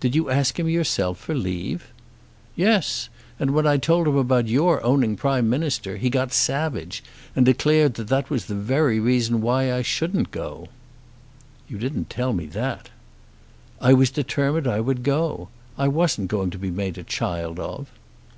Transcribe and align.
"Did 0.00 0.14
you 0.14 0.30
ask 0.30 0.58
him 0.58 0.70
yourself 0.70 1.18
for 1.18 1.34
leave?" 1.34 1.92
"Yes. 2.56 3.10
And 3.38 3.50
when 3.50 3.66
I 3.66 3.76
told 3.76 4.08
him 4.08 4.16
about 4.16 4.48
your 4.48 4.82
owning 4.82 5.16
Prime 5.18 5.50
Minister 5.50 5.98
he 5.98 6.08
got 6.08 6.32
savage 6.32 7.04
and 7.36 7.44
declared 7.44 7.92
that 7.96 8.30
was 8.30 8.46
the 8.46 8.54
very 8.54 8.98
reason 8.98 9.42
why 9.42 9.70
I 9.70 9.82
shouldn't 9.82 10.30
go." 10.30 10.68
"You 11.68 11.76
didn't 11.76 12.08
tell 12.08 12.32
me 12.32 12.46
that." 12.46 12.88
"I 13.82 13.92
was 13.92 14.10
determined 14.10 14.66
I 14.66 14.80
would 14.80 15.02
go. 15.02 15.50
I 15.76 15.88
wasn't 15.88 16.28
going 16.28 16.48
to 16.52 16.58
be 16.58 16.70
made 16.70 16.96
a 16.96 17.02
child 17.04 17.60
of." 17.60 17.90